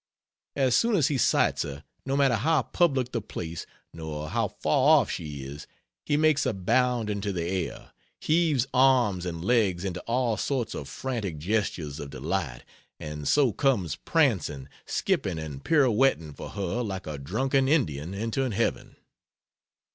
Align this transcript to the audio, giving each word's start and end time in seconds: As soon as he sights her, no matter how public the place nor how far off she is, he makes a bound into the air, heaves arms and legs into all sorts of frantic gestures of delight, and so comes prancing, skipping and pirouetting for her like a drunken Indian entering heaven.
As 0.55 0.75
soon 0.75 0.95
as 0.95 1.09
he 1.09 1.19
sights 1.19 1.61
her, 1.61 1.83
no 2.07 2.17
matter 2.17 2.33
how 2.37 2.63
public 2.63 3.11
the 3.11 3.21
place 3.21 3.67
nor 3.93 4.29
how 4.29 4.47
far 4.47 4.97
off 4.99 5.11
she 5.11 5.43
is, 5.43 5.67
he 6.07 6.17
makes 6.17 6.43
a 6.47 6.53
bound 6.53 7.07
into 7.07 7.31
the 7.31 7.45
air, 7.47 7.91
heaves 8.19 8.65
arms 8.73 9.27
and 9.27 9.45
legs 9.45 9.85
into 9.85 9.99
all 10.07 10.37
sorts 10.37 10.73
of 10.73 10.89
frantic 10.89 11.37
gestures 11.37 11.99
of 11.99 12.09
delight, 12.09 12.63
and 12.99 13.27
so 13.27 13.51
comes 13.53 13.95
prancing, 13.95 14.67
skipping 14.87 15.37
and 15.37 15.63
pirouetting 15.63 16.33
for 16.33 16.49
her 16.49 16.81
like 16.81 17.05
a 17.05 17.19
drunken 17.19 17.67
Indian 17.67 18.15
entering 18.15 18.53
heaven. 18.53 18.95